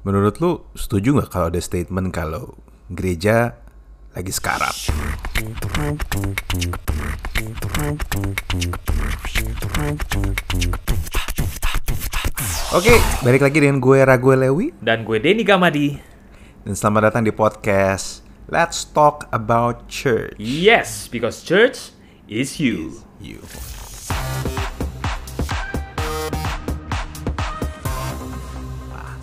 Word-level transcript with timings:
Menurut 0.00 0.40
lu 0.40 0.64
setuju 0.72 1.20
nggak 1.20 1.28
kalau 1.28 1.46
ada 1.52 1.60
statement 1.60 2.08
kalau 2.08 2.56
gereja 2.88 3.52
lagi 4.16 4.32
sekarat? 4.32 4.72
Oke, 12.72 12.96
balik 13.20 13.44
lagi 13.44 13.58
dengan 13.60 13.76
gue 13.82 13.98
Raguel 14.00 14.48
Lewi 14.48 14.72
Dan 14.80 15.04
gue 15.04 15.20
Denny 15.20 15.44
Gamadi. 15.44 16.00
dan 16.64 16.72
selamat 16.72 17.12
datang 17.12 17.24
di 17.28 17.32
podcast 17.34 18.24
Let's 18.48 18.88
Talk 18.88 19.28
About 19.28 19.84
Church. 19.92 20.40
Yes, 20.40 21.12
because 21.12 21.44
church 21.44 21.92
is 22.24 22.56
you. 22.56 23.04
You. 23.20 23.44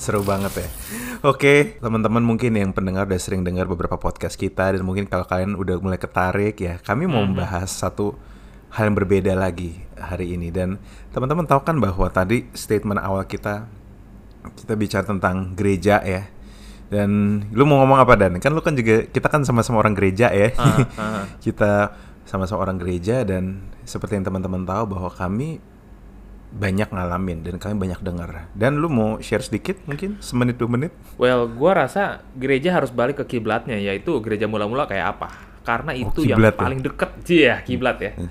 Seru 0.08 0.24
banget 0.24 0.64
ya. 0.64 0.68
Oke, 1.20 1.76
teman-teman 1.84 2.23
mungkin 2.23 2.55
yang 2.55 2.71
pendengar 2.71 3.04
udah 3.12 3.20
sering 3.20 3.44
dengar 3.44 3.68
beberapa 3.68 4.00
podcast 4.00 4.40
kita 4.40 4.72
dan 4.72 4.80
mungkin 4.88 5.04
kalau 5.04 5.27
kalian 5.27 5.59
udah 5.59 5.84
mulai 5.84 6.00
ketarik 6.00 6.55
ya, 6.64 6.80
kami 6.80 7.12
mau 7.12 7.27
membahas 7.27 7.68
satu 7.68 8.16
hal 8.72 8.88
yang 8.88 8.95
berbeda 8.95 9.36
lagi 9.36 9.84
hari 10.00 10.40
ini 10.40 10.48
dan 10.48 10.80
teman-teman 11.12 11.44
tahu 11.44 11.59
kan 11.59 11.76
bahwa 11.84 12.08
tadi 12.08 12.48
statement 12.55 13.04
awal 13.04 13.28
kita 13.28 13.67
kita 14.55 14.80
bicara 14.80 15.04
tentang 15.04 15.52
gereja 15.59 16.00
ya. 16.00 16.31
Dan 16.88 17.44
lu 17.52 17.67
mau 17.67 17.84
ngomong 17.84 18.00
apa 18.00 18.16
Dan? 18.16 18.39
Kan 18.39 18.55
lu 18.55 18.64
kan 18.64 18.80
juga 18.80 19.12
kita 19.12 19.28
kan 19.28 19.44
sama-sama 19.44 19.84
orang 19.84 19.92
gereja 19.92 20.31
ya. 20.31 20.55
Ah, 20.55 20.88
ah. 20.95 21.23
kita 21.44 21.92
sama-sama 22.23 22.64
orang 22.64 22.80
gereja 22.80 23.28
dan 23.28 23.59
seperti 23.84 24.16
yang 24.16 24.31
teman-teman 24.31 24.64
tahu 24.64 24.95
bahwa 24.95 25.12
kami 25.12 25.59
banyak 26.48 26.88
ngalamin 26.88 27.44
dan 27.44 27.60
kami 27.60 27.76
banyak 27.76 28.00
dengar. 28.00 28.48
Dan 28.56 28.80
lu 28.80 28.88
mau 28.88 29.20
share 29.20 29.44
sedikit 29.44 29.78
mungkin 29.84 30.16
semenit 30.24 30.56
dua 30.56 30.72
menit? 30.72 30.96
Well, 31.20 31.46
gue 31.46 31.72
rasa 31.72 32.23
gereja 32.34 32.72
harus 32.72 32.90
balik 32.90 33.20
ke 33.20 33.38
kiblatnya, 33.38 33.76
yaitu 33.76 34.16
gereja 34.23 34.48
mula-mula 34.48 34.88
kayak 34.88 35.20
apa? 35.20 35.28
Karena 35.67 35.92
itu 35.92 36.23
yang 36.23 36.39
kiblat 36.39 36.56
ya? 36.56 36.62
paling 36.64 36.80
deket, 36.80 37.09
Iya, 37.28 37.56
kiblat 37.62 37.98
ya. 38.00 38.12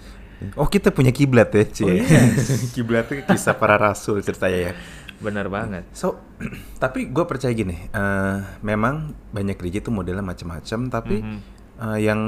Oh 0.53 0.69
kita 0.69 0.93
punya 0.93 1.17
kiblat 1.17 1.49
ya, 1.49 1.65
Cie. 1.65 1.89
Oh, 1.89 1.97
yes. 1.97 2.69
kiblat 2.77 3.09
itu 3.09 3.25
kisah 3.25 3.57
para 3.57 3.81
rasul 3.81 4.21
ceritanya 4.21 4.69
ya. 4.69 4.73
Bener 5.17 5.49
banget. 5.49 5.89
So, 5.97 6.21
tapi 6.83 7.09
gue 7.09 7.25
percaya 7.25 7.57
gini, 7.57 7.73
eh, 7.89 8.37
memang 8.61 9.17
banyak 9.33 9.57
gereja 9.57 9.81
itu 9.81 9.89
modelnya 9.89 10.21
macam-macam, 10.21 10.81
tapi 10.93 11.25
Mhm. 11.25 11.39
eh, 11.81 11.99
yang 12.05 12.21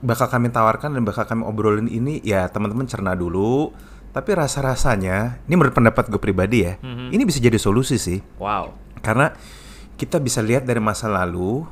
bakal 0.00 0.28
kami 0.28 0.48
tawarkan 0.48 0.92
dan 0.92 1.02
bakal 1.04 1.24
kami 1.24 1.44
obrolin 1.44 1.88
ini 1.88 2.20
ya 2.20 2.44
teman-teman 2.44 2.84
cerna 2.84 3.16
dulu. 3.16 3.72
Tapi 4.10 4.30
rasa-rasanya, 4.34 5.38
ini 5.46 5.54
menurut 5.54 5.74
pendapat 5.74 6.10
gue 6.10 6.18
pribadi 6.18 6.66
ya, 6.66 6.74
Mhm. 6.82 7.14
ini 7.14 7.22
bisa 7.22 7.38
jadi 7.38 7.54
solusi 7.56 7.94
sih. 7.94 8.18
Wow. 8.42 8.74
Karena 9.00 9.30
kita 9.94 10.18
bisa 10.18 10.42
lihat 10.42 10.66
dari 10.66 10.82
masa 10.82 11.06
lalu 11.06 11.62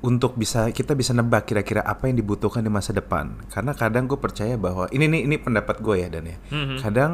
untuk 0.00 0.38
bisa 0.38 0.70
kita 0.70 0.94
bisa 0.94 1.10
nebak 1.10 1.48
kira-kira 1.48 1.82
apa 1.82 2.06
yang 2.06 2.16
dibutuhkan 2.16 2.62
di 2.62 2.70
masa 2.70 2.94
depan. 2.94 3.36
Karena 3.50 3.74
kadang 3.74 4.06
gue 4.06 4.16
percaya 4.16 4.54
bahwa 4.54 4.86
ini 4.94 5.10
nih 5.10 5.20
ini 5.26 5.36
pendapat 5.36 5.82
gue 5.82 5.96
ya 6.04 6.08
dan 6.08 6.24
ya. 6.30 6.36
Mhm. 6.52 6.76
Kadang 6.80 7.12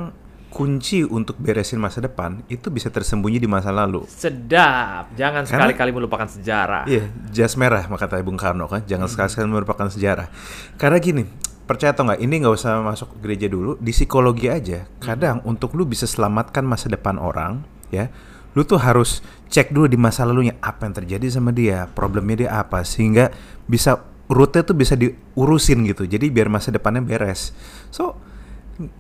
kunci 0.52 1.00
untuk 1.00 1.40
beresin 1.40 1.80
masa 1.80 2.04
depan 2.04 2.44
itu 2.52 2.68
bisa 2.68 2.92
tersembunyi 2.92 3.40
di 3.40 3.48
masa 3.48 3.72
lalu. 3.72 4.04
Sedap. 4.04 5.08
Jangan 5.16 5.48
sekali-kali 5.48 5.90
melupakan 5.96 6.28
sejarah. 6.28 6.84
Iya, 6.84 7.08
jas 7.32 7.56
merah 7.56 7.88
maka 7.88 8.04
kata 8.04 8.20
Bung 8.20 8.36
Karno 8.36 8.68
kan, 8.68 8.84
jangan 8.84 9.08
sekali-sekali 9.08 9.48
merupakan 9.48 9.88
sejarah. 9.88 10.28
Karena 10.76 11.00
gini, 11.00 11.24
percaya 11.72 11.96
atau 11.96 12.04
nggak, 12.04 12.20
ini 12.20 12.34
nggak 12.44 12.54
usah 12.54 12.84
masuk 12.84 13.16
gereja 13.24 13.48
dulu, 13.48 13.80
di 13.80 13.90
psikologi 13.96 14.52
aja. 14.52 14.84
Kadang 15.00 15.40
untuk 15.48 15.72
lu 15.72 15.88
bisa 15.88 16.04
selamatkan 16.04 16.62
masa 16.62 16.92
depan 16.92 17.16
orang, 17.16 17.64
ya, 17.88 18.12
lu 18.52 18.62
tuh 18.68 18.76
harus 18.76 19.24
cek 19.48 19.72
dulu 19.72 19.88
di 19.88 19.96
masa 19.96 20.28
lalunya 20.28 20.54
apa 20.60 20.84
yang 20.84 20.94
terjadi 21.00 21.26
sama 21.32 21.50
dia, 21.50 21.88
problemnya 21.88 22.46
dia 22.46 22.50
apa, 22.60 22.84
sehingga 22.84 23.32
bisa 23.64 24.04
rute 24.28 24.60
tuh 24.64 24.76
bisa 24.76 24.96
diurusin 24.96 25.84
gitu. 25.88 26.04
Jadi 26.04 26.28
biar 26.28 26.52
masa 26.52 26.68
depannya 26.68 27.04
beres. 27.04 27.56
So, 27.88 28.16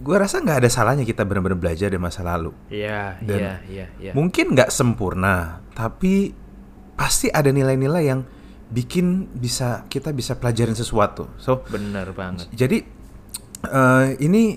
gua 0.00 0.24
rasa 0.24 0.40
nggak 0.40 0.64
ada 0.64 0.68
salahnya 0.72 1.04
kita 1.08 1.24
benar-benar 1.24 1.56
belajar 1.56 1.88
dari 1.92 2.00
masa 2.00 2.20
lalu. 2.24 2.52
Iya, 2.68 3.20
iya, 3.24 3.60
iya, 3.68 3.86
iya. 3.96 4.12
Mungkin 4.12 4.52
nggak 4.52 4.72
sempurna, 4.72 5.64
tapi 5.72 6.32
pasti 6.92 7.32
ada 7.32 7.48
nilai-nilai 7.48 8.04
yang 8.04 8.20
bikin 8.72 9.06
bisa 9.30 9.84
kita 9.86 10.10
bisa 10.10 10.34
pelajarin 10.34 10.72
sesuatu. 10.72 11.28
So, 11.36 11.60
Bener 11.66 12.08
banget. 12.10 12.48
jadi 12.50 12.82
eh, 13.62 14.06
ini 14.18 14.56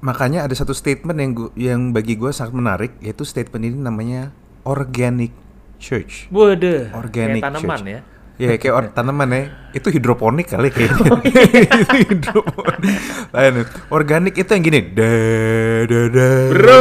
makanya 0.00 0.46
ada 0.46 0.54
satu 0.54 0.72
statement 0.72 1.18
yang 1.18 1.30
gua, 1.32 1.50
yang 1.54 1.80
bagi 1.90 2.14
gue 2.14 2.30
sangat 2.30 2.54
menarik, 2.54 2.92
yaitu 2.98 3.20
statement 3.22 3.60
ini 3.62 3.76
namanya 3.76 4.30
organic 4.62 5.34
church. 5.76 6.30
Waduh, 6.30 6.88
Organic 6.94 7.40
kayak 7.40 7.52
tanaman 7.52 7.78
church. 7.78 7.90
ya. 7.90 8.00
Ya 8.40 8.56
kayak 8.56 8.72
or- 8.72 8.92
tanaman 8.96 9.28
ya, 9.28 9.42
itu 9.72 9.88
hidroponik 9.90 10.48
kali 10.48 10.72
kayaknya. 10.72 11.12
Oh, 11.12 11.20
iya. 11.20 11.42
itu 11.84 11.96
hidroponik. 12.08 12.96
Lain, 13.30 13.54
organik 13.88 14.34
itu 14.34 14.48
yang 14.48 14.64
gini, 14.64 14.80
da 14.94 15.10
da 15.84 16.00
da. 16.08 16.28
Bro, 16.48 16.80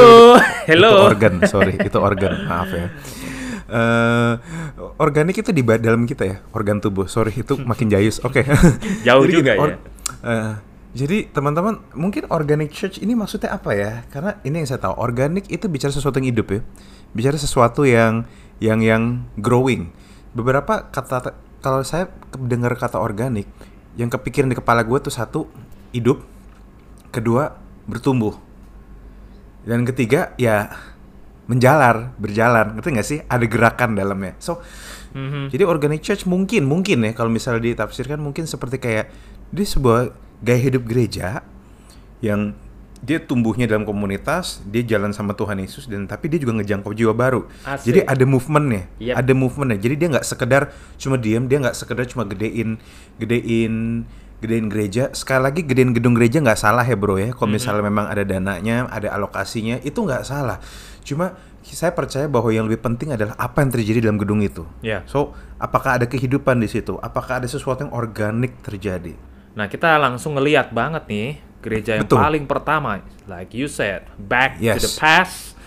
hello. 0.63 0.91
Itu 0.96 1.03
organ, 1.12 1.34
sorry, 1.44 1.75
itu 1.75 1.97
organ, 2.00 2.47
maaf 2.47 2.72
ya. 2.72 2.88
Eh, 3.69 4.34
organik 4.97 5.46
itu 5.46 5.53
di 5.53 5.62
dalam 5.62 6.09
kita 6.09 6.24
ya, 6.25 6.38
organ 6.57 6.81
tubuh. 6.81 7.06
Sorry, 7.06 7.34
itu 7.38 7.53
makin 7.69 7.88
jayus. 7.94 8.18
Oke. 8.25 8.41
Jauh 9.07 9.25
Jadi 9.25 9.34
juga 9.34 9.52
ya. 9.53 9.78
eh, 10.25 10.53
jadi 10.90 11.30
teman-teman 11.30 11.85
mungkin 11.94 12.25
organic 12.34 12.74
church 12.74 12.97
ini 12.97 13.13
maksudnya 13.13 13.53
apa 13.53 13.78
ya? 13.78 14.02
Karena 14.09 14.41
ini 14.41 14.66
yang 14.66 14.68
saya 14.68 14.81
tahu, 14.81 14.97
organik 14.97 15.46
itu 15.53 15.69
bicara 15.69 15.94
sesuatu 15.94 16.18
yang 16.18 16.34
hidup 16.34 16.47
ya, 16.50 16.62
bicara 17.13 17.38
sesuatu 17.38 17.85
yang 17.85 18.25
yang 18.58 18.81
yang 18.81 19.03
growing. 19.38 19.94
Beberapa 20.34 20.90
kata 20.90 21.38
kalau 21.62 21.85
saya 21.85 22.09
dengar 22.41 22.74
kata 22.74 22.97
organik, 22.97 23.46
yang 24.02 24.09
kepikiran 24.09 24.50
di 24.50 24.58
kepala 24.58 24.81
gue 24.81 24.97
tuh 24.97 25.13
satu 25.13 25.46
hidup, 25.94 26.25
kedua 27.13 27.53
bertumbuh, 27.85 28.34
dan 29.69 29.85
ketiga 29.85 30.34
ya 30.41 30.74
menjalar, 31.50 32.14
berjalan, 32.22 32.78
ngerti 32.78 32.90
nggak 32.94 33.08
sih? 33.08 33.20
Ada 33.26 33.46
gerakan 33.50 33.98
dalamnya. 33.98 34.38
So, 34.38 34.62
Mhm. 35.18 35.50
jadi 35.50 35.66
organic 35.66 36.06
church 36.06 36.30
mungkin, 36.30 36.70
mungkin 36.70 37.02
ya 37.02 37.18
kalau 37.18 37.34
misalnya 37.34 37.74
ditafsirkan 37.74 38.22
mungkin 38.22 38.46
seperti 38.46 38.78
kayak 38.78 39.10
dia 39.50 39.66
sebuah 39.66 40.14
gaya 40.46 40.62
hidup 40.62 40.86
gereja 40.86 41.42
yang 42.22 42.54
dia 43.00 43.18
tumbuhnya 43.18 43.64
dalam 43.66 43.88
komunitas, 43.88 44.59
dia 44.68 44.84
jalan 44.84 45.16
sama 45.16 45.32
Tuhan 45.32 45.58
Yesus 45.58 45.88
dan 45.88 46.04
tapi 46.06 46.28
dia 46.28 46.38
juga 46.38 46.59
ngejangkau 46.59 46.92
jiwa 46.92 47.16
baru. 47.16 47.48
Asik. 47.64 47.90
Jadi 47.90 48.00
ada 48.04 48.26
movementnya, 48.28 48.84
Yep. 49.00 49.16
ada 49.16 49.34
movementnya. 49.34 49.80
Jadi 49.80 49.96
dia 49.96 50.08
nggak 50.14 50.28
sekedar 50.28 50.62
cuma 51.00 51.16
diam, 51.16 51.48
dia 51.48 51.58
nggak 51.64 51.74
sekedar 51.80 52.04
cuma 52.12 52.28
gedein, 52.28 52.76
gedein, 53.16 54.04
gedein 54.44 54.68
gereja. 54.68 55.09
Sekali 55.16 55.42
lagi 55.48 55.62
gedein 55.64 55.96
gedung 55.96 56.12
gereja 56.12 56.44
nggak 56.44 56.59
salah 56.59 56.84
ya 56.84 57.00
bro 57.00 57.16
ya. 57.16 57.32
Kalau 57.32 57.48
misalnya 57.48 57.88
memang 57.88 58.06
ada 58.12 58.24
dananya, 58.28 58.92
ada 58.92 59.16
alokasinya, 59.16 59.80
itu 59.80 59.96
nggak 60.00 60.28
salah. 60.28 60.59
Cuma 61.09 61.34
saya 61.66 61.90
percaya 61.90 62.30
bahwa 62.30 62.53
yang 62.53 62.70
lebih 62.70 62.86
penting 62.86 63.18
adalah 63.18 63.34
apa 63.34 63.66
yang 63.66 63.74
terjadi 63.74 64.06
dalam 64.06 64.22
gedung 64.22 64.46
itu. 64.46 64.62
Ya. 64.86 65.02
So, 65.09 65.34
apakah 65.58 65.97
ada 65.97 66.06
kehidupan 66.06 66.62
di 66.62 66.70
situ? 66.70 67.02
Apakah 67.02 67.42
ada 67.42 67.50
sesuatu 67.50 67.81
yang 67.81 67.94
organik 67.94 68.62
terjadi? 68.62 69.18
Nah, 69.58 69.66
kita 69.66 69.97
langsung 69.97 70.38
ngeliat 70.38 70.70
banget 70.70 71.09
nih 71.09 71.42
gereja 71.59 71.97
yang 71.97 72.06
Betul. 72.06 72.22
paling 72.22 72.46
pertama, 72.46 73.02
like 73.25 73.52
you 73.52 73.66
said, 73.66 74.06
back 74.16 74.62
to 74.62 74.70
Yes. 74.70 74.86
the 74.86 74.92
past, 74.96 75.58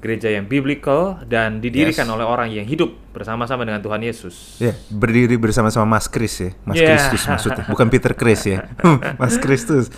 gereja 0.00 0.30
yang 0.30 0.46
biblical 0.46 1.18
dan 1.26 1.58
didirikan 1.58 2.06
Yes. 2.08 2.14
oleh 2.14 2.24
orang 2.24 2.48
yang 2.54 2.64
hidup 2.64 2.92
bersama-sama 3.12 3.66
dengan 3.66 3.82
Tuhan 3.82 4.00
Yesus. 4.00 4.56
Ya, 4.62 4.72
berdiri 4.88 5.34
bersama-sama 5.36 5.84
Mas 5.84 6.06
Kris 6.08 6.34
ya. 6.38 6.50
Mas 6.64 6.76
Yeah. 6.78 6.88
Kristus 6.96 7.22
maksudnya, 7.26 7.64
bukan 7.68 7.86
Peter 7.90 8.12
Chris 8.14 8.46
ya. 8.46 8.68
Mas 9.20 9.36
Kristus. 9.36 9.90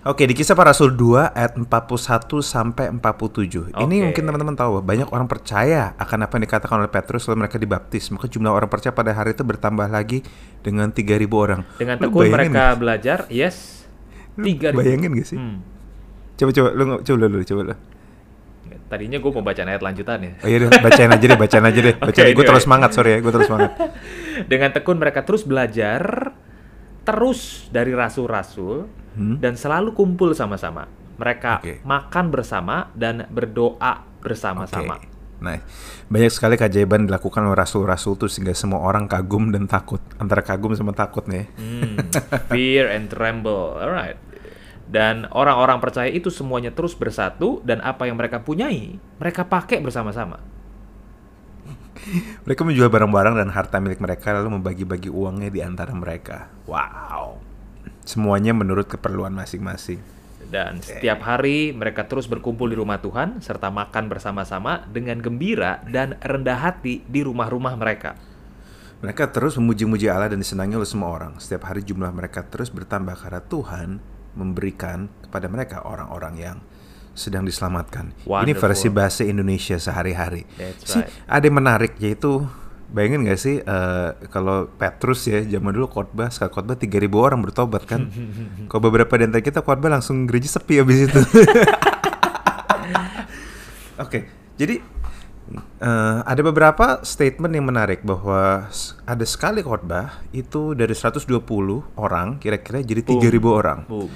Oke, 0.00 0.24
di 0.24 0.32
kisah 0.32 0.56
para 0.56 0.72
rasul 0.72 0.96
2 0.96 1.36
ayat 1.36 1.60
41 1.60 2.40
sampai 2.40 2.88
47. 2.88 3.68
Ini 3.68 3.84
Oke. 3.84 4.00
mungkin 4.08 4.22
teman-teman 4.32 4.56
tahu 4.56 4.80
banyak 4.80 5.04
orang 5.12 5.28
percaya 5.28 5.92
akan 6.00 6.24
apa 6.24 6.40
yang 6.40 6.44
dikatakan 6.48 6.76
oleh 6.80 6.88
Petrus 6.88 7.28
lalu 7.28 7.44
mereka 7.44 7.60
dibaptis. 7.60 8.08
Maka 8.08 8.24
jumlah 8.24 8.48
orang 8.48 8.72
percaya 8.72 8.96
pada 8.96 9.12
hari 9.12 9.36
itu 9.36 9.44
bertambah 9.44 9.92
lagi 9.92 10.24
dengan 10.64 10.88
3000 10.88 11.28
orang. 11.36 11.60
Dengan 11.76 12.00
tekun 12.00 12.32
mereka 12.32 12.48
nggak? 12.48 12.72
belajar, 12.80 13.18
yes, 13.28 13.84
Lu 14.40 14.48
tiga 14.48 14.72
Bayangin 14.72 15.12
gak 15.20 15.28
sih? 15.28 15.36
Hmm. 15.36 15.60
Coba 16.40 16.50
coba 16.56 16.68
lu 16.72 16.84
coba 17.04 17.16
lu 17.28 17.44
coba 17.44 17.62
lu. 17.68 17.74
Tadinya 18.88 19.18
gue 19.22 19.30
mau 19.30 19.44
baca 19.44 19.62
ayat 19.62 19.82
lanjutannya. 19.84 20.32
Oh 20.40 20.48
iya 20.50 20.66
deh, 20.66 20.70
bacain 20.80 21.12
aja 21.12 21.24
deh, 21.28 21.38
bacain 21.38 21.62
aja 21.62 21.78
deh. 21.78 21.94
Bacain. 22.08 22.26
gue 22.26 22.34
anyway. 22.34 22.48
terus 22.48 22.62
semangat, 22.66 22.90
sorry 22.90 23.10
ya, 23.14 23.18
gue 23.22 23.32
terus 23.36 23.46
semangat. 23.46 23.70
Dengan 24.50 24.70
tekun 24.74 24.98
mereka 24.98 25.22
terus 25.22 25.46
belajar, 25.46 26.34
terus 27.06 27.70
dari 27.70 27.94
rasul-rasul, 27.94 28.90
Hmm. 29.14 29.42
dan 29.42 29.58
selalu 29.58 29.94
kumpul 29.94 30.30
sama-sama. 30.36 30.86
Mereka 31.20 31.52
Oke. 31.60 31.74
makan 31.84 32.32
bersama 32.32 32.88
dan 32.96 33.28
berdoa 33.28 34.06
bersama-sama. 34.24 34.96
Oke. 34.96 35.10
Nah, 35.40 35.56
banyak 36.12 36.28
sekali 36.28 36.60
keajaiban 36.60 37.08
dilakukan 37.08 37.40
oleh 37.40 37.56
rasul-rasul 37.56 38.20
tuh 38.20 38.28
sehingga 38.28 38.52
semua 38.52 38.84
orang 38.84 39.08
kagum 39.08 39.48
dan 39.48 39.64
takut. 39.64 40.00
Antara 40.20 40.44
kagum 40.44 40.76
sama 40.76 40.92
takut 40.92 41.24
nih. 41.24 41.48
Hmm, 41.56 41.96
fear 42.52 42.92
and 42.92 43.08
tremble. 43.08 43.80
Alright. 43.80 44.20
Dan 44.90 45.24
orang-orang 45.32 45.78
percaya 45.80 46.10
itu 46.10 46.28
semuanya 46.28 46.74
terus 46.74 46.98
bersatu 46.98 47.62
dan 47.62 47.78
apa 47.80 48.10
yang 48.10 48.18
mereka 48.18 48.42
punyai, 48.42 48.98
mereka 49.22 49.46
pakai 49.46 49.78
bersama-sama. 49.78 50.42
Mereka 52.48 52.64
menjual 52.66 52.90
barang-barang 52.90 53.38
dan 53.38 53.48
harta 53.54 53.78
milik 53.78 54.02
mereka 54.02 54.34
lalu 54.34 54.58
membagi-bagi 54.58 55.12
uangnya 55.12 55.52
di 55.52 55.60
antara 55.62 55.94
mereka. 55.94 56.50
Wow. 56.66 57.49
Semuanya 58.10 58.50
menurut 58.50 58.90
keperluan 58.90 59.30
masing-masing. 59.30 60.02
Dan 60.50 60.82
setiap 60.82 61.22
hari 61.22 61.70
mereka 61.70 62.10
terus 62.10 62.26
berkumpul 62.26 62.66
di 62.66 62.74
rumah 62.74 62.98
Tuhan 62.98 63.38
serta 63.38 63.70
makan 63.70 64.10
bersama-sama 64.10 64.82
dengan 64.90 65.22
gembira 65.22 65.78
dan 65.86 66.18
rendah 66.18 66.58
hati 66.58 67.06
di 67.06 67.22
rumah-rumah 67.22 67.78
mereka. 67.78 68.18
Mereka 68.98 69.30
terus 69.30 69.54
memuji-muji 69.62 70.10
Allah 70.10 70.34
dan 70.34 70.42
disenangi 70.42 70.74
oleh 70.74 70.90
semua 70.90 71.14
orang. 71.14 71.38
Setiap 71.38 71.70
hari 71.70 71.86
jumlah 71.86 72.10
mereka 72.10 72.42
terus 72.42 72.74
bertambah 72.74 73.14
karena 73.14 73.46
Tuhan 73.46 74.02
memberikan 74.34 75.06
kepada 75.22 75.46
mereka 75.46 75.86
orang-orang 75.86 76.34
yang 76.34 76.56
sedang 77.14 77.46
diselamatkan. 77.46 78.10
Ini 78.10 78.26
Wonderful. 78.26 78.62
versi 78.66 78.88
bahasa 78.90 79.22
Indonesia 79.22 79.78
sehari-hari. 79.78 80.42
Right. 80.58 81.06
ada 81.30 81.44
yang 81.46 81.56
menarik 81.62 81.94
yaitu 82.02 82.42
bayangin 82.90 83.26
gak 83.26 83.40
sih 83.40 83.62
eh, 83.62 84.08
kalau 84.28 84.66
Petrus 84.74 85.26
ya 85.30 85.40
zaman 85.46 85.70
dulu 85.74 85.86
khotbah 85.86 86.28
sekali 86.28 86.50
khotbah 86.50 86.76
3000 86.76 87.06
orang 87.14 87.40
bertobat 87.40 87.86
kan. 87.86 88.10
kalau 88.70 88.82
beberapa 88.90 89.14
di 89.14 89.30
antara 89.30 89.42
kita 89.42 89.62
khotbah 89.62 89.90
langsung 89.90 90.26
gereja 90.26 90.58
sepi 90.58 90.82
habis 90.82 91.06
itu. 91.06 91.20
Oke, 94.04 94.26
jadi 94.58 94.80
eh, 95.80 96.18
ada 96.26 96.40
beberapa 96.42 97.04
statement 97.06 97.52
yang 97.54 97.70
menarik 97.70 98.02
bahwa 98.02 98.66
ada 99.06 99.24
sekali 99.28 99.62
khotbah 99.62 100.26
itu 100.34 100.74
dari 100.74 100.92
120 100.96 101.30
orang 101.94 102.42
kira-kira 102.42 102.82
jadi 102.82 103.06
3000 103.06 103.38
orang. 103.46 103.78
Boom. 103.86 104.10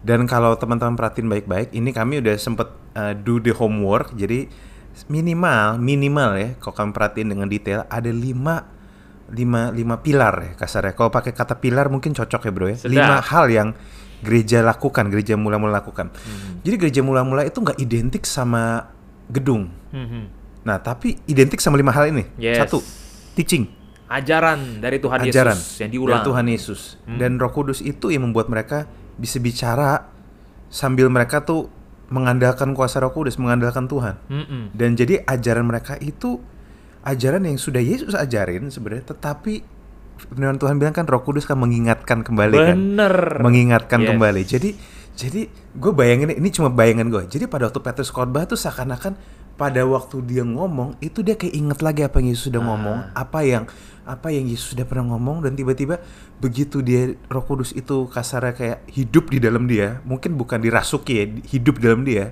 Dan 0.00 0.24
kalau 0.30 0.54
teman-teman 0.54 0.94
perhatiin 0.94 1.28
baik-baik, 1.28 1.74
ini 1.74 1.90
kami 1.90 2.22
udah 2.22 2.38
sempet 2.38 2.70
uh, 2.94 3.12
do 3.12 3.42
the 3.42 3.50
homework. 3.50 4.14
Jadi 4.14 4.46
minimal 5.06 5.76
minimal 5.76 6.30
ya, 6.40 6.48
kalau 6.56 6.74
kami 6.74 6.90
perhatiin 6.96 7.28
dengan 7.28 7.46
detail 7.46 7.84
ada 7.86 8.08
lima 8.08 8.64
lima 9.26 9.74
lima 9.74 10.00
pilar 10.00 10.34
ya 10.40 10.52
kasarnya. 10.54 10.94
Kalau 10.94 11.10
pakai 11.10 11.34
kata 11.34 11.58
pilar 11.58 11.90
mungkin 11.90 12.14
cocok 12.14 12.40
ya 12.46 12.52
bro 12.54 12.66
ya. 12.70 12.76
Sedap. 12.78 12.92
Lima 12.94 13.16
hal 13.20 13.46
yang 13.50 13.68
gereja 14.22 14.64
lakukan, 14.64 15.12
gereja 15.12 15.36
mula-mula 15.36 15.82
lakukan. 15.82 16.08
Hmm. 16.14 16.62
Jadi 16.64 16.74
gereja 16.80 17.00
mula-mula 17.04 17.44
itu 17.44 17.58
nggak 17.60 17.76
identik 17.76 18.24
sama 18.24 18.88
gedung. 19.28 19.68
Mhm. 19.92 20.22
Nah 20.64 20.78
tapi 20.78 21.18
identik 21.26 21.58
sama 21.60 21.76
lima 21.76 21.90
hal 21.92 22.08
ini. 22.14 22.24
Yes. 22.38 22.62
Satu, 22.64 22.80
teaching 23.34 23.66
Ajaran 24.06 24.78
dari 24.78 25.02
Tuhan 25.02 25.18
ajaran 25.18 25.58
Yesus 25.58 25.82
yang 25.82 25.90
diulang. 25.90 26.22
dari 26.22 26.26
Tuhan 26.30 26.46
Yesus 26.46 26.80
Hmm. 27.10 27.18
dan 27.18 27.42
Roh 27.42 27.50
Kudus 27.50 27.82
itu 27.82 28.14
yang 28.14 28.22
membuat 28.30 28.46
mereka 28.46 28.86
bisa 29.18 29.42
bicara 29.42 30.06
sambil 30.70 31.10
mereka 31.10 31.42
tuh 31.42 31.66
mengandalkan 32.06 32.72
kuasa 32.72 33.02
Roh 33.02 33.10
Kudus, 33.10 33.38
mengandalkan 33.38 33.90
Tuhan. 33.90 34.18
Mm-mm. 34.30 34.62
Dan 34.74 34.94
jadi 34.94 35.26
ajaran 35.26 35.66
mereka 35.66 35.98
itu 35.98 36.38
ajaran 37.02 37.46
yang 37.46 37.58
sudah 37.58 37.82
Yesus 37.82 38.14
ajarin 38.14 38.70
sebenarnya, 38.70 39.14
tetapi 39.14 39.62
firman 40.16 40.56
Tuhan 40.56 40.80
bilang 40.80 40.94
kan 40.94 41.04
Roh 41.04 41.22
Kudus 41.22 41.44
kan 41.44 41.58
mengingatkan 41.58 42.24
kembali 42.24 42.56
kan, 42.56 42.76
Bener. 42.78 43.14
mengingatkan 43.42 44.00
Yes. 44.02 44.08
kembali. 44.14 44.42
Jadi 44.46 44.70
jadi 45.16 45.40
gue 45.50 45.92
bayangin 45.96 46.36
ini 46.36 46.48
cuma 46.52 46.68
bayangan 46.68 47.08
gue. 47.08 47.22
Jadi 47.26 47.44
pada 47.48 47.68
waktu 47.68 47.80
Petrus 47.80 48.12
khotbah 48.12 48.44
tuh 48.44 48.60
seakan-akan 48.60 49.16
pada 49.56 49.82
waktu 49.82 50.20
dia 50.22 50.44
ngomong 50.44 51.00
itu 51.00 51.20
dia 51.20 51.32
kayak 51.32 51.52
inget 51.52 51.80
lagi 51.80 52.04
apa 52.04 52.20
yang 52.20 52.28
Yesus 52.30 52.44
sudah 52.46 52.60
Ah. 52.60 52.68
ngomong, 52.68 52.98
apa 53.12 53.40
yang 53.40 53.64
apa 54.04 54.28
yang 54.30 54.46
Yesus 54.46 54.76
sudah 54.76 54.84
pernah 54.84 55.10
ngomong 55.10 55.42
dan 55.42 55.52
tiba-tiba 55.52 55.98
begitu 56.36 56.78
dia 56.78 57.16
Roh 57.26 57.42
Kudus 57.42 57.72
itu 57.72 58.06
kasarnya 58.06 58.52
kayak 58.52 58.78
hidup 58.86 59.28
di 59.28 59.40
dalam 59.40 59.66
dia, 59.66 59.98
mungkin 60.04 60.36
bukan 60.36 60.60
dirasuki 60.60 61.12
ya, 61.16 61.24
hidup 61.48 61.80
di 61.80 61.82
dalam 61.82 62.04
dia. 62.04 62.30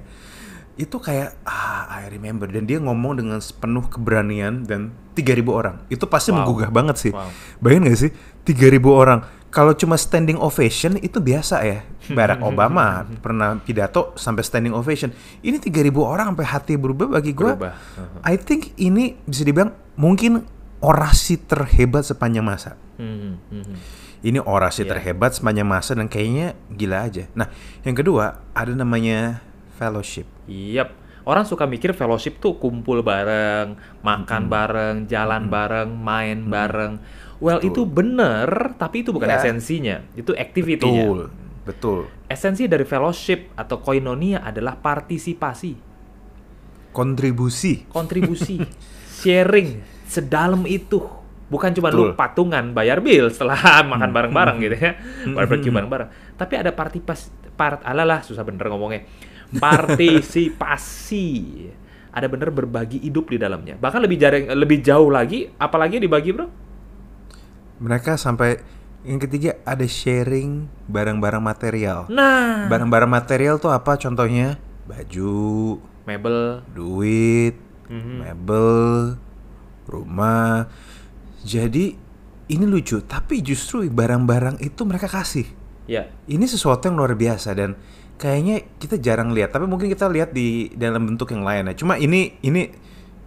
Itu 0.75 0.99
kayak 0.99 1.38
ah 1.43 1.87
I 1.88 2.11
remember 2.11 2.47
dan 2.47 2.67
dia 2.67 2.79
ngomong 2.79 3.17
dengan 3.17 3.38
sepenuh 3.38 3.87
keberanian 3.87 4.67
dan 4.67 4.91
3000 5.15 5.55
orang. 5.55 5.79
Itu 5.87 6.06
pasti 6.06 6.31
Wow. 6.31 6.43
menggugah 6.43 6.70
banget 6.70 6.97
sih. 7.00 7.12
Wow. 7.15 7.31
Bayangin 7.59 7.88
gak 7.88 7.99
sih 7.99 8.11
3000 8.44 8.81
orang 8.88 9.20
kalau 9.55 9.70
cuma 9.70 9.94
standing 9.94 10.35
ovation 10.35 10.99
itu 10.99 11.23
biasa 11.23 11.62
ya. 11.62 11.87
Barack 12.11 12.43
Obama 12.50 13.06
pernah 13.23 13.55
pidato 13.62 14.11
sampai 14.19 14.43
standing 14.43 14.75
ovation. 14.75 15.14
Ini 15.41 15.62
3000 15.62 15.94
orang 16.02 16.35
sampai 16.35 16.46
hati 16.50 16.75
berubah 16.75 17.06
bagi 17.06 17.31
gua. 17.31 17.55
Berubah. 17.55 17.75
Uh-huh. 17.75 18.20
I 18.26 18.35
think 18.35 18.75
ini 18.76 19.14
bisa 19.23 19.46
dibilang 19.46 19.70
mungkin 19.94 20.43
orasi 20.82 21.38
terhebat 21.38 22.02
sepanjang 22.02 22.43
masa. 22.44 22.75
Mhm. 22.99 23.32
Mhm. 23.49 23.76
Ini 24.25 24.41
orasi 24.41 24.82
Iya. 24.85 24.96
terhebat 24.96 25.37
sepanjang 25.37 25.69
masa 25.69 25.93
dan 25.94 26.11
kayaknya 26.11 26.56
gila 26.73 27.06
aja. 27.06 27.29
Nah, 27.37 27.46
yang 27.87 27.94
kedua 27.94 28.43
ada 28.56 28.73
namanya 28.75 29.44
fellowship. 29.79 30.26
Yap. 30.50 31.04
Orang 31.25 31.44
suka 31.44 31.65
mikir 31.65 31.93
fellowship 31.93 32.37
tuh 32.37 32.56
kumpul 32.56 33.00
bareng, 33.00 33.75
makan 34.00 34.43
bareng, 34.47 34.97
jalan 35.09 35.49
bareng, 35.49 35.88
main 35.91 36.44
bareng. 36.44 37.00
Well, 37.41 37.61
itu 37.61 37.82
bener, 37.82 38.47
tapi 38.76 39.00
itu 39.00 39.11
bukan 39.11 39.26
Ya. 39.26 39.41
esensinya. 39.41 40.05
Itu 40.12 40.32
activity-nya. 40.32 41.05
Betul. 41.05 41.21
Betul. 41.65 42.00
Esensi 42.29 42.69
dari 42.69 42.85
fellowship 42.85 43.56
atau 43.56 43.81
koinonia 43.81 44.44
adalah 44.44 44.76
partisipasi, 44.76 45.73
Kontribusi. 46.93 47.88
kontribusi, 47.88 48.61
sharing 49.20 49.81
sedalam 50.06 50.62
itu. 50.65 51.03
Bukan 51.44 51.73
cuma 51.73 51.88
lu 51.88 52.12
Betul. 52.12 52.17
patungan 52.17 52.65
bayar 52.70 53.00
bill 53.00 53.29
setelah 53.29 53.56
makan 53.93 54.12
bareng-bareng 54.12 54.56
gitu 54.61 54.77
ya. 54.79 54.93
Barbecue 55.32 55.69
Hmm. 55.69 55.77
bareng-bareng. 55.81 56.09
Tapi 56.37 56.55
ada 56.55 56.70
partipas 56.70 57.29
part 57.55 57.81
alalah 57.82 58.20
susah 58.20 58.43
bener 58.43 58.69
ngomongnya. 58.69 59.09
Partisipasi. 59.56 61.29
Ada 62.15 62.31
bener 62.31 62.51
berbagi 62.51 63.03
hidup 63.03 63.27
di 63.27 63.39
dalamnya. 63.39 63.75
Bahkan 63.75 63.99
lebih 63.99 64.19
jarang 64.19 64.47
lebih 64.55 64.79
jauh 64.81 65.11
lagi 65.11 65.51
apalagi 65.59 65.99
dibagi, 65.99 66.31
Bro? 66.31 66.47
Mereka 67.83 68.15
sampai 68.15 68.62
yang 69.03 69.19
ketiga 69.19 69.59
ada 69.62 69.83
sharing 69.83 70.71
barang-barang 70.87 71.43
material. 71.43 72.06
Nah, 72.09 72.71
Barang-barang 72.71 73.11
material 73.11 73.59
tuh 73.59 73.69
apa 73.69 73.99
contohnya? 73.99 74.56
Baju, 74.87 75.77
mebel. 76.06 76.62
duit, 76.71 77.59
Mhm. 77.91 78.15
mebel, 78.23 78.75
rumah. 79.85 80.71
Jadi 81.43 81.97
ini 82.47 82.65
lucu, 82.65 83.03
tapi 83.03 83.43
justru 83.43 83.85
barang-barang 83.85 84.61
itu 84.61 84.85
mereka 84.87 85.11
kasih. 85.11 85.45
Ya. 85.84 86.08
Ini 86.25 86.44
sesuatu 86.44 86.86
yang 86.86 86.96
luar 86.96 87.12
biasa 87.12 87.52
dan 87.52 87.76
kayaknya 88.16 88.64
kita 88.78 88.96
jarang 88.96 89.31
lihat. 89.31 89.52
Tapi 89.52 89.64
mungkin 89.64 89.86
kita 89.86 90.08
lihat 90.08 90.32
di 90.32 90.72
dalam 90.72 91.04
bentuk 91.04 91.28
yang 91.31 91.44
lain 91.44 91.69
ya. 91.70 91.75
Cuma 91.76 91.96
ini 91.96 92.40
ini 92.40 92.72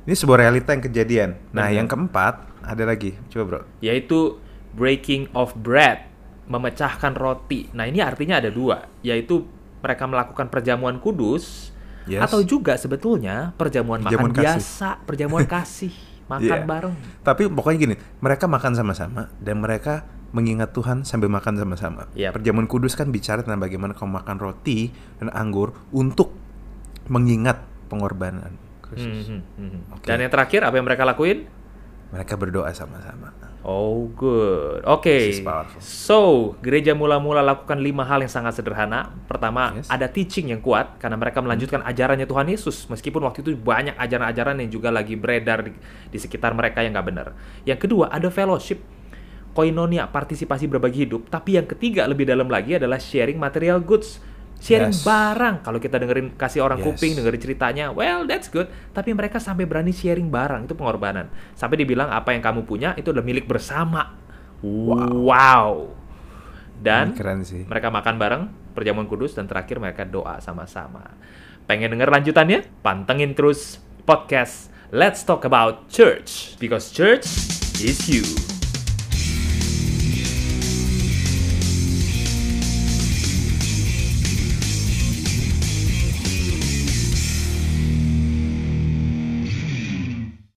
ini 0.04 0.15
sebuah 0.15 0.42
realita 0.42 0.74
yang 0.74 0.81
kejadian. 0.81 1.30
Nah, 1.51 1.68
Benar. 1.68 1.77
yang 1.77 1.88
keempat 1.88 2.33
ada 2.63 2.83
lagi. 2.83 3.13
Coba 3.30 3.44
bro. 3.45 3.59
yaitu 3.80 4.40
breaking 4.73 5.30
of 5.33 5.54
bread, 5.54 6.06
memecahkan 6.45 7.14
roti. 7.14 7.68
Nah, 7.73 7.85
ini 7.85 7.97
artinya 7.99 8.37
ada 8.37 8.47
dua, 8.47 8.85
yaitu 9.02 9.45
mereka 9.78 10.06
melakukan 10.06 10.47
perjamuan 10.47 10.97
kudus 10.97 11.73
Yes. 12.07 12.23
atau 12.23 12.40
juga 12.40 12.80
sebetulnya 12.80 13.52
perjamuan, 13.59 13.99
Perjamuan 13.99 14.31
makan 14.31 14.40
kasih. 14.40 14.47
biasa, 14.64 14.90
perjamuan 15.04 15.44
kasih, 15.44 15.92
makan 16.28 16.44
Iya. 16.44 16.68
bareng. 16.68 16.94
Tapi 17.24 17.48
pokoknya 17.48 17.78
gini, 17.80 17.96
mereka 18.19 18.46
makan 18.48 18.76
sama-sama 18.76 19.31
dan 19.40 19.64
mereka 19.64 20.04
mengingat 20.36 20.76
Tuhan 20.76 21.07
sambil 21.07 21.31
makan 21.31 21.56
sama-sama. 21.56 22.12
Yap. 22.14 22.36
Perjamuan 22.36 22.68
kudus 22.68 23.00
kan 23.00 23.10
bicara 23.10 23.42
tentang 23.42 23.64
bagaimana 23.64 23.96
kamu 23.96 24.12
makan 24.22 24.36
roti 24.38 24.92
dan 25.18 25.31
anggur 25.31 25.72
untuk 25.96 26.36
mengingat 27.07 27.64
pengorbanan 27.88 28.60
Kristus. 28.84 29.31
Mhm, 29.31 29.40
mhm. 29.56 29.80
Oke. 30.00 30.06
Dan 30.07 30.19
yang 30.19 30.31
terakhir 30.31 30.68
apa 30.68 30.76
yang 30.76 30.86
mereka 30.88 31.07
lakuin? 31.07 31.48
Mereka 32.07 32.40
berdoa 32.40 32.71
sama-sama. 32.71 33.35
Oh, 33.68 34.07
good. 34.16 34.80
Oke. 34.87 35.44
Powerful. 35.44 35.83
So, 35.83 36.19
gereja 36.64 36.95
mula-mula 36.95 37.44
lakukan 37.44 37.83
lima 37.83 38.07
hal 38.07 38.23
yang 38.23 38.31
sangat 38.31 38.56
sederhana. 38.56 39.11
Pertama, 39.28 39.76
Yes. 39.76 39.92
ada 39.92 40.07
teaching 40.07 40.56
yang 40.56 40.64
kuat 40.64 40.95
karena 41.04 41.19
mereka 41.19 41.44
melanjutkan 41.44 41.83
ajarannya 41.83 42.23
Tuhan 42.23 42.47
Yesus 42.47 42.87
meskipun 42.87 43.28
waktu 43.28 43.44
itu 43.44 43.59
banyak 43.59 43.99
ajaran-ajaran 43.99 44.64
yang 44.64 44.71
juga 44.71 44.87
lagi 44.87 45.19
beredar 45.19 45.68
di, 45.68 45.76
di 46.07 46.16
sekitar 46.16 46.56
mereka 46.56 46.80
yang 46.80 46.95
nggak 46.95 47.07
benar. 47.11 47.28
Yang 47.68 47.92
kedua, 47.92 48.07
ada 48.07 48.31
fellowship, 48.31 48.80
koinonia, 49.52 50.07
partisipasi 50.07 50.71
berbagi 50.71 51.04
hidup. 51.04 51.28
Tapi 51.28 51.59
yang 51.59 51.68
ketiga 51.68 52.07
lebih 52.07 52.23
dalam 52.23 52.47
lagi 52.47 52.80
adalah 52.80 53.04
sharing 53.04 53.35
material 53.35 53.83
goods. 53.83 54.23
Sharing 54.57 54.90
Yes. 54.92 55.06
barang. 55.06 55.61
Kalau 55.61 55.78
kita 55.78 56.02
dengerin 56.02 56.33
kasih 56.33 56.66
orang 56.66 56.81
Yes. 56.81 56.87
kuping, 56.90 57.14
dengerin 57.14 57.42
ceritanya, 57.42 57.85
well 57.94 58.26
that's 58.26 58.49
good. 58.49 58.66
Tapi 58.92 59.14
mereka 59.14 59.37
sampai 59.37 59.69
berani 59.69 59.94
sharing 59.94 60.28
barang, 60.28 60.66
itu 60.66 60.73
pengorbanan. 60.73 61.30
Sampai 61.54 61.78
dibilang 61.78 62.09
apa 62.09 62.33
yang 62.33 62.42
kamu 62.42 62.66
punya 62.66 62.97
itu 62.97 63.14
adalah 63.14 63.23
milik 63.23 63.45
bersama. 63.45 64.18
Wow. 64.66 65.94
Dan 66.78 67.14
Ini 67.14 67.18
keren 67.18 67.42
sih. 67.42 67.66
mereka 67.66 67.90
makan 67.90 68.16
bareng, 68.18 68.44
perjamuan 68.78 69.06
kudus 69.06 69.33
dan 69.33 69.49
terakhir 69.49 69.81
mereka 69.81 70.06
doa 70.06 70.37
sama-sama. 70.37 71.14
Pengen 71.66 71.94
denger 71.94 72.09
lanjutannya? 72.09 72.66
Pantengin 72.81 73.33
terus 73.33 73.81
podcast 74.06 74.69
Let's 74.90 75.26
Talk 75.26 75.44
About 75.44 75.90
Church 75.90 76.56
because 76.57 76.94
church 76.94 77.26
is 77.81 77.97
you. 78.07 78.56